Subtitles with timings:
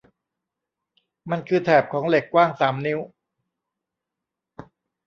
[1.29, 2.99] มันคือแถบของเหล็กกว้างสามนิ้ว